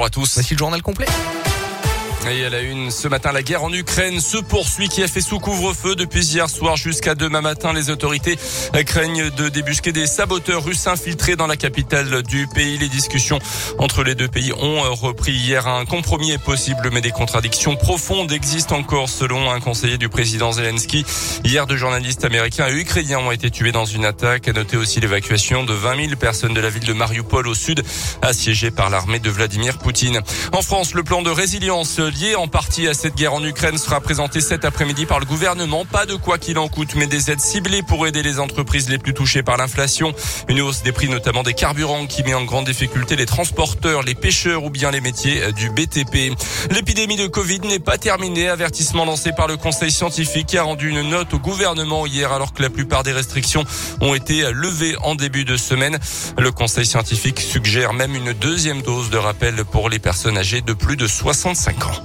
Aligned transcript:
Bonjour 0.00 0.06
à 0.06 0.10
tous. 0.10 0.34
Voici 0.34 0.54
le 0.54 0.58
journal 0.58 0.80
complet. 0.80 1.06
Et 2.26 2.44
à 2.44 2.50
la 2.50 2.60
une, 2.60 2.90
ce 2.90 3.08
matin, 3.08 3.32
la 3.32 3.42
guerre 3.42 3.62
en 3.62 3.72
Ukraine 3.72 4.20
se 4.20 4.36
poursuit 4.36 4.88
qui 4.88 5.02
a 5.02 5.08
fait 5.08 5.22
sous 5.22 5.38
couvre-feu 5.38 5.94
depuis 5.94 6.26
hier 6.26 6.50
soir 6.50 6.76
jusqu'à 6.76 7.14
demain 7.14 7.40
matin. 7.40 7.72
Les 7.72 7.88
autorités 7.88 8.36
craignent 8.84 9.30
de 9.30 9.48
débusquer 9.48 9.92
des 9.92 10.06
saboteurs 10.06 10.64
russes 10.64 10.86
infiltrés 10.88 11.36
dans 11.36 11.46
la 11.46 11.56
capitale 11.56 12.22
du 12.24 12.46
pays. 12.46 12.76
Les 12.76 12.88
discussions 12.88 13.38
entre 13.78 14.02
les 14.02 14.14
deux 14.14 14.28
pays 14.28 14.52
ont 14.52 14.82
repris 14.94 15.32
hier. 15.32 15.68
Un 15.68 15.86
compromis 15.86 16.32
est 16.32 16.42
possible, 16.42 16.90
mais 16.92 17.00
des 17.00 17.12
contradictions 17.12 17.76
profondes 17.76 18.30
existent 18.30 18.76
encore 18.76 19.08
selon 19.08 19.50
un 19.50 19.60
conseiller 19.60 19.96
du 19.96 20.10
président 20.10 20.52
Zelensky. 20.52 21.06
Hier, 21.44 21.66
deux 21.66 21.78
journalistes 21.78 22.24
américains 22.24 22.68
et 22.68 22.74
ukrainiens 22.74 23.20
ont 23.20 23.32
été 23.32 23.50
tués 23.50 23.72
dans 23.72 23.86
une 23.86 24.04
attaque. 24.04 24.48
À 24.48 24.52
noter 24.52 24.76
aussi 24.76 25.00
l'évacuation 25.00 25.64
de 25.64 25.72
20 25.72 26.08
000 26.08 26.16
personnes 26.16 26.52
de 26.52 26.60
la 26.60 26.68
ville 26.68 26.84
de 26.84 26.92
Mariupol 26.92 27.48
au 27.48 27.54
sud, 27.54 27.82
assiégée 28.20 28.70
par 28.70 28.90
l'armée 28.90 29.18
de 29.18 29.30
Vladimir 29.30 29.78
Poutine. 29.78 30.20
En 30.52 30.60
France, 30.60 30.92
le 30.92 31.04
plan 31.04 31.22
de 31.22 31.30
résilience 31.30 31.98
lié 32.08 32.34
en 32.34 32.48
partie 32.48 32.88
à 32.88 32.94
cette 32.94 33.14
guerre 33.14 33.34
en 33.34 33.44
Ukraine 33.44 33.78
sera 33.78 34.00
présenté 34.00 34.40
cet 34.40 34.64
après-midi 34.64 35.06
par 35.06 35.20
le 35.20 35.26
gouvernement. 35.26 35.84
Pas 35.84 36.06
de 36.06 36.14
quoi 36.14 36.38
qu'il 36.38 36.58
en 36.58 36.68
coûte, 36.68 36.94
mais 36.96 37.06
des 37.06 37.30
aides 37.30 37.40
ciblées 37.40 37.82
pour 37.82 38.06
aider 38.06 38.22
les 38.22 38.38
entreprises 38.38 38.88
les 38.88 38.98
plus 38.98 39.14
touchées 39.14 39.42
par 39.42 39.56
l'inflation. 39.56 40.12
Une 40.48 40.60
hausse 40.60 40.82
des 40.82 40.92
prix, 40.92 41.08
notamment 41.08 41.42
des 41.42 41.54
carburants, 41.54 42.06
qui 42.06 42.22
met 42.22 42.34
en 42.34 42.44
grande 42.44 42.66
difficulté 42.66 43.16
les 43.16 43.26
transporteurs, 43.26 44.02
les 44.02 44.14
pêcheurs 44.14 44.64
ou 44.64 44.70
bien 44.70 44.90
les 44.90 45.00
métiers 45.00 45.52
du 45.52 45.70
BTP. 45.70 46.32
L'épidémie 46.70 47.16
de 47.16 47.26
Covid 47.26 47.60
n'est 47.60 47.78
pas 47.78 47.98
terminée. 47.98 48.48
Avertissement 48.48 49.04
lancé 49.04 49.32
par 49.32 49.46
le 49.46 49.56
Conseil 49.56 49.90
scientifique 49.90 50.46
qui 50.46 50.58
a 50.58 50.62
rendu 50.62 50.88
une 50.90 51.02
note 51.02 51.34
au 51.34 51.38
gouvernement 51.38 52.06
hier 52.06 52.32
alors 52.32 52.52
que 52.52 52.62
la 52.62 52.70
plupart 52.70 53.02
des 53.02 53.12
restrictions 53.12 53.64
ont 54.00 54.14
été 54.14 54.50
levées 54.52 54.96
en 55.02 55.14
début 55.14 55.44
de 55.44 55.56
semaine. 55.56 55.98
Le 56.38 56.50
Conseil 56.52 56.86
scientifique 56.86 57.40
suggère 57.40 57.92
même 57.92 58.14
une 58.14 58.32
deuxième 58.32 58.82
dose 58.82 59.10
de 59.10 59.18
rappel 59.18 59.64
pour 59.64 59.88
les 59.88 59.98
personnes 59.98 60.38
âgées 60.38 60.60
de 60.60 60.72
plus 60.72 60.96
de 60.96 61.06
65 61.06 61.86
ans. 61.86 61.97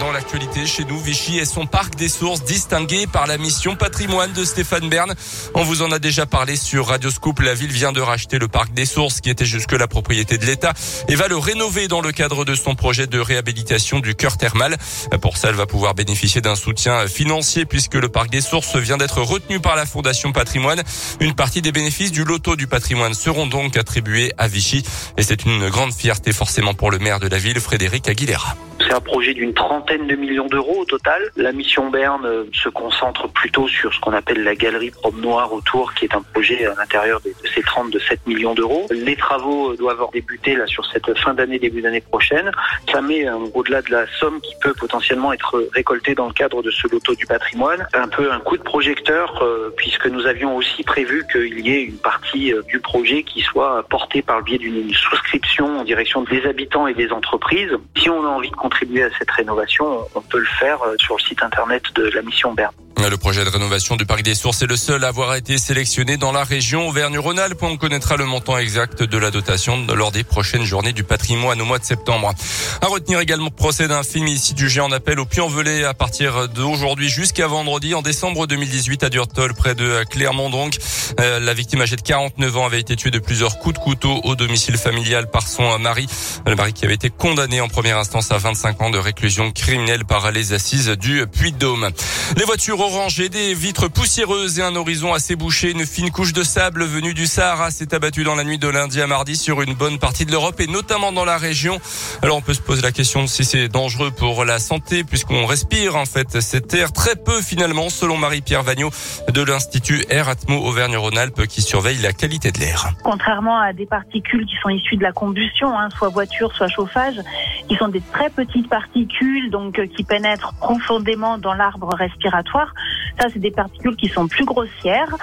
Dans 0.00 0.12
l'actualité, 0.12 0.66
chez 0.66 0.84
nous, 0.84 0.98
Vichy 0.98 1.38
et 1.38 1.46
son 1.46 1.66
parc 1.66 1.94
des 1.94 2.08
sources 2.08 2.44
distingué 2.44 3.06
par 3.06 3.26
la 3.26 3.38
mission 3.38 3.76
patrimoine 3.76 4.32
de 4.32 4.44
Stéphane 4.44 4.88
Bern. 4.90 5.14
On 5.54 5.62
vous 5.62 5.80
en 5.80 5.90
a 5.90 5.98
déjà 5.98 6.26
parlé 6.26 6.56
sur 6.56 6.88
Radio 6.88 7.10
Scoop. 7.10 7.40
La 7.40 7.54
ville 7.54 7.72
vient 7.72 7.92
de 7.92 8.00
racheter 8.00 8.38
le 8.38 8.46
parc 8.46 8.74
des 8.74 8.84
sources 8.84 9.22
qui 9.22 9.30
était 9.30 9.46
jusque 9.46 9.72
la 9.72 9.88
propriété 9.88 10.36
de 10.36 10.44
l'État 10.44 10.74
et 11.08 11.14
va 11.14 11.28
le 11.28 11.38
rénover 11.38 11.88
dans 11.88 12.02
le 12.02 12.12
cadre 12.12 12.44
de 12.44 12.54
son 12.54 12.74
projet 12.74 13.06
de 13.06 13.18
réhabilitation 13.18 14.00
du 14.00 14.14
cœur 14.14 14.36
thermal. 14.36 14.76
Pour 15.22 15.38
ça, 15.38 15.48
elle 15.48 15.54
va 15.54 15.66
pouvoir 15.66 15.94
bénéficier 15.94 16.42
d'un 16.42 16.56
soutien 16.56 17.06
financier 17.06 17.64
puisque 17.64 17.94
le 17.94 18.08
parc 18.08 18.28
des 18.28 18.42
sources 18.42 18.76
vient 18.76 18.98
d'être 18.98 19.22
retenu 19.22 19.60
par 19.60 19.76
la 19.76 19.86
Fondation 19.86 20.32
Patrimoine. 20.32 20.82
Une 21.20 21.34
partie 21.34 21.62
des 21.62 21.72
bénéfices 21.72 22.12
du 22.12 22.24
loto 22.24 22.54
du 22.54 22.66
patrimoine 22.66 23.14
seront 23.14 23.46
donc 23.46 23.76
attribués 23.78 24.32
à 24.36 24.46
Vichy 24.46 24.84
et 25.16 25.22
c'est 25.22 25.44
une 25.44 25.70
grande 25.70 25.94
fierté 25.94 26.32
forcément 26.32 26.74
pour 26.74 26.90
le 26.90 26.98
maire 26.98 27.18
de 27.18 27.28
la 27.28 27.38
ville, 27.38 27.60
Frédéric 27.60 28.08
Aguilera. 28.08 28.56
C'est 28.78 28.92
un 28.92 29.00
projet 29.00 29.32
d'une 29.32 29.54
trentaine 29.54 29.85
de 29.94 30.16
millions 30.16 30.46
d'euros 30.46 30.80
au 30.80 30.84
total. 30.84 31.22
La 31.36 31.52
mission 31.52 31.90
Berne 31.90 32.26
euh, 32.26 32.44
se 32.52 32.68
concentre 32.68 33.28
plutôt 33.28 33.68
sur 33.68 33.94
ce 33.94 34.00
qu'on 34.00 34.12
appelle 34.12 34.42
la 34.42 34.56
galerie 34.56 34.90
Probe 34.90 35.20
Noire 35.20 35.52
autour, 35.52 35.94
qui 35.94 36.06
est 36.06 36.14
un 36.14 36.22
projet 36.22 36.66
à 36.66 36.74
l'intérieur 36.74 37.20
de 37.20 37.32
ces 37.54 37.62
30 37.62 37.90
de 37.90 37.98
7 37.98 38.26
millions 38.26 38.54
d'euros. 38.54 38.86
Les 38.90 39.16
travaux 39.16 39.72
euh, 39.72 39.76
doivent 39.76 40.04
débuter 40.12 40.56
là 40.56 40.66
sur 40.66 40.84
cette 40.86 41.16
fin 41.18 41.34
d'année, 41.34 41.58
début 41.58 41.82
d'année 41.82 42.00
prochaine. 42.00 42.50
Ça 42.90 43.00
met 43.00 43.28
euh, 43.28 43.36
au-delà 43.54 43.80
de 43.82 43.92
la 43.92 44.06
somme 44.18 44.40
qui 44.40 44.54
peut 44.60 44.74
potentiellement 44.74 45.32
être 45.32 45.68
récoltée 45.72 46.14
dans 46.14 46.26
le 46.26 46.32
cadre 46.32 46.62
de 46.62 46.70
ce 46.70 46.88
loto 46.88 47.14
du 47.14 47.26
patrimoine, 47.26 47.86
un 47.94 48.08
peu 48.08 48.32
un 48.32 48.40
coup 48.40 48.56
de 48.56 48.62
projecteur, 48.62 49.44
puisque 49.76 50.06
nous 50.06 50.26
avions 50.26 50.56
aussi 50.56 50.82
prévu 50.82 51.24
qu'il 51.30 51.60
y 51.60 51.72
ait 51.72 51.82
une 51.82 51.98
partie 51.98 52.52
du 52.66 52.80
projet 52.80 53.22
qui 53.22 53.40
soit 53.40 53.84
portée 53.88 54.22
par 54.22 54.38
le 54.38 54.44
biais 54.44 54.58
d'une 54.58 54.92
souscription 54.92 55.80
en 55.80 55.84
direction 55.84 56.22
des 56.22 56.44
habitants 56.46 56.86
et 56.86 56.94
des 56.94 57.12
entreprises. 57.12 57.70
Si 57.96 58.10
on 58.10 58.24
a 58.24 58.28
envie 58.28 58.50
de 58.50 58.56
contribuer 58.56 59.04
à 59.04 59.10
cette 59.18 59.30
rénovation, 59.30 59.75
on 59.80 60.20
peut 60.20 60.38
le 60.38 60.46
faire 60.58 60.82
euh, 60.82 60.96
sur 60.98 61.16
le 61.16 61.22
site 61.22 61.42
internet 61.42 61.82
de 61.94 62.04
la 62.10 62.22
mission 62.22 62.52
Berne. 62.54 62.72
Le 62.98 63.16
projet 63.18 63.44
de 63.44 63.50
rénovation 63.50 63.96
du 63.96 64.04
parc 64.04 64.22
des 64.22 64.34
Sources 64.34 64.62
est 64.62 64.66
le 64.66 64.76
seul 64.76 65.04
à 65.04 65.08
avoir 65.08 65.34
été 65.34 65.58
sélectionné 65.58 66.16
dans 66.16 66.32
la 66.32 66.44
région 66.44 66.88
Auvergne-Rhône-Alpes. 66.88 67.62
On 67.62 67.76
connaîtra 67.76 68.16
le 68.16 68.24
montant 68.24 68.58
exact 68.58 69.02
de 69.02 69.18
la 69.18 69.30
dotation 69.30 69.86
lors 69.94 70.10
des 70.10 70.24
prochaines 70.24 70.64
journées 70.64 70.92
du 70.92 71.04
patrimoine 71.04 71.60
au 71.60 71.64
mois 71.64 71.78
de 71.78 71.84
septembre. 71.84 72.34
À 72.80 72.86
retenir 72.86 73.20
également 73.20 73.50
procès 73.50 73.86
d'un 73.86 74.02
film 74.02 74.26
ici 74.26 74.54
du 74.54 74.68
géant 74.68 74.90
appel 74.90 75.20
au 75.20 75.26
Puy-en-Velay 75.26 75.84
à 75.84 75.94
partir 75.94 76.48
d'aujourd'hui 76.48 77.08
jusqu'à 77.08 77.46
vendredi 77.46 77.94
en 77.94 78.02
décembre 78.02 78.46
2018 78.46 79.04
à 79.04 79.08
Durtol 79.08 79.54
près 79.54 79.74
de 79.74 80.02
Clermont 80.10 80.50
donc. 80.50 80.76
Euh, 81.20 81.38
la 81.38 81.54
victime 81.54 81.82
âgée 81.82 81.96
de 81.96 82.02
49 82.02 82.56
ans 82.56 82.66
avait 82.66 82.80
été 82.80 82.96
tuée 82.96 83.10
de 83.10 83.20
plusieurs 83.20 83.58
coups 83.58 83.78
de 83.78 83.80
couteau 83.80 84.20
au 84.24 84.34
domicile 84.34 84.76
familial 84.78 85.30
par 85.30 85.46
son 85.46 85.78
mari. 85.78 86.06
Le 86.46 86.56
mari 86.56 86.72
qui 86.72 86.84
avait 86.84 86.94
été 86.94 87.10
condamné 87.10 87.60
en 87.60 87.68
première 87.68 87.98
instance 87.98 88.32
à 88.32 88.38
25 88.38 88.82
ans 88.82 88.90
de 88.90 88.98
réclusion 88.98 89.52
criminelle 89.52 90.04
par 90.04 90.32
les 90.32 90.54
assises 90.54 90.88
du 90.88 91.24
Puy-de-Dôme. 91.26 91.90
Les 92.36 92.44
voitures 92.44 92.85
orangées, 92.86 93.28
des 93.28 93.52
vitres 93.52 93.88
poussiéreuses 93.88 94.60
et 94.60 94.62
un 94.62 94.76
horizon 94.76 95.12
assez 95.12 95.34
bouché. 95.34 95.72
Une 95.72 95.84
fine 95.84 96.10
couche 96.10 96.32
de 96.32 96.44
sable 96.44 96.84
venue 96.84 97.14
du 97.14 97.26
Sahara 97.26 97.72
s'est 97.72 97.92
abattue 97.92 98.22
dans 98.22 98.36
la 98.36 98.44
nuit 98.44 98.58
de 98.58 98.68
lundi 98.68 99.00
à 99.00 99.08
mardi 99.08 99.36
sur 99.36 99.60
une 99.60 99.74
bonne 99.74 99.98
partie 99.98 100.24
de 100.24 100.30
l'Europe 100.30 100.60
et 100.60 100.68
notamment 100.68 101.10
dans 101.10 101.24
la 101.24 101.36
région. 101.36 101.80
Alors 102.22 102.36
on 102.36 102.42
peut 102.42 102.54
se 102.54 102.60
poser 102.60 102.82
la 102.82 102.92
question 102.92 103.26
si 103.26 103.44
c'est 103.44 103.68
dangereux 103.68 104.12
pour 104.12 104.44
la 104.44 104.60
santé 104.60 105.02
puisqu'on 105.02 105.46
respire 105.46 105.96
en 105.96 106.06
fait 106.06 106.40
cet 106.40 106.74
air 106.74 106.92
très 106.92 107.16
peu 107.16 107.42
finalement 107.42 107.88
selon 107.90 108.18
Marie-Pierre 108.18 108.62
Vagnot 108.62 108.90
de 109.28 109.42
l'Institut 109.42 110.04
Air 110.08 110.28
Atmo 110.28 110.56
Auvergne-Rhône-Alpes 110.56 111.46
qui 111.48 111.62
surveille 111.62 111.98
la 111.98 112.12
qualité 112.12 112.52
de 112.52 112.60
l'air. 112.60 112.92
Contrairement 113.02 113.58
à 113.58 113.72
des 113.72 113.86
particules 113.86 114.46
qui 114.46 114.54
sont 114.62 114.68
issues 114.68 114.96
de 114.96 115.02
la 115.02 115.12
combustion, 115.12 115.76
hein, 115.76 115.88
soit 115.98 116.08
voiture, 116.08 116.54
soit 116.54 116.68
chauffage, 116.68 117.20
qui 117.68 117.76
sont 117.76 117.88
des 117.88 118.00
très 118.12 118.30
petites 118.30 118.68
particules 118.68 119.50
donc 119.50 119.78
euh, 119.78 119.86
qui 119.86 120.04
pénètrent 120.04 120.54
profondément 120.54 121.38
dans 121.38 121.54
l'arbre 121.54 121.94
respiratoire. 121.94 122.72
Ça, 123.20 123.28
c'est 123.32 123.38
des 123.38 123.50
particules 123.50 123.96
qui 123.96 124.08
sont 124.08 124.28
plus 124.28 124.44
grossières. 124.44 125.14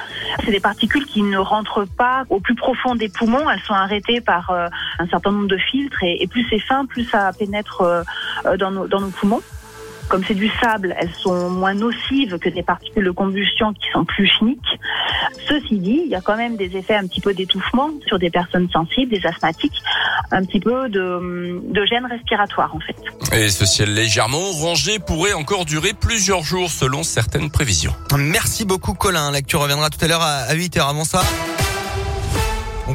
C'est 0.44 0.52
des 0.52 0.60
particules 0.60 1.06
qui 1.06 1.22
ne 1.22 1.38
rentrent 1.38 1.86
pas 1.98 2.24
au 2.30 2.40
plus 2.40 2.56
profond 2.56 2.96
des 2.96 3.10
poumons. 3.10 3.50
Elles 3.50 3.62
sont 3.62 3.74
arrêtées 3.74 4.22
par 4.22 4.50
euh, 4.50 4.68
un 5.00 5.08
certain 5.08 5.32
nombre 5.32 5.48
de 5.48 5.58
filtres 5.58 6.04
et, 6.04 6.28
plus 6.28 6.46
c'est 6.50 6.60
fin, 6.60 6.86
plus 6.86 7.06
ça 7.06 7.32
pénètre 7.38 7.82
euh, 7.82 8.04
dans 8.58 8.72
nos, 8.72 8.88
dans 8.88 9.00
nos 9.00 9.10
poumons. 9.10 9.42
Comme 10.10 10.24
c'est 10.24 10.34
du 10.34 10.50
sable, 10.62 10.94
elles 11.00 11.14
sont 11.14 11.50
moins 11.50 11.74
nocives 11.74 12.38
que 12.38 12.50
des 12.50 12.62
particules 12.62 13.06
de 13.06 13.12
combustion 13.12 13.74
qui 13.74 13.90
sont 13.92 14.04
plus 14.04 14.28
chimiques. 14.28 14.80
Ceci 15.48 15.78
dit, 15.78 16.02
il 16.06 16.10
y 16.10 16.16
a 16.16 16.22
quand 16.22 16.38
même 16.38 16.56
des 16.56 16.76
effets 16.78 16.96
un 16.96 17.08
petit 17.08 17.22
peu 17.22 17.34
d'étouffement 17.34 17.90
sur 18.08 18.20
des 18.20 18.30
personnes 18.30 18.70
sensibles, 18.72 19.12
des 19.12 19.26
asthmatiques, 19.26 19.82
un 20.32 20.44
petit 20.46 20.60
peu 20.60 20.90
de, 20.90 21.62
de 21.64 21.86
gêne 21.86 22.06
respiratoire 22.06 22.74
en 22.76 22.80
fait. 22.80 22.96
Et 23.38 23.50
ce 23.50 23.66
ciel 23.66 23.94
légèrement 23.94 24.50
orangé 24.50 25.00
pourrait 25.00 25.34
encore 25.34 25.66
durer 25.66 25.94
plusieurs 25.94 26.44
jours 26.44 26.70
selon 26.70 27.04
certaines 27.04 27.52
prévisions. 27.52 27.94
Merci 28.18 28.66
beaucoup 28.66 28.94
Colin. 28.94 29.32
L'actu 29.32 29.56
reviendra 29.56 29.90
tout 29.90 30.04
à 30.04 30.08
l'heure 30.08 30.22
à 30.22 30.54
8h 30.54 30.90
avant 30.90 31.06
ça. 31.06 31.22